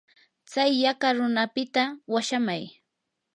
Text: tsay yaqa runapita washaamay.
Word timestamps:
tsay 0.49 0.71
yaqa 0.83 1.07
runapita 1.17 1.83
washaamay. 2.13 2.63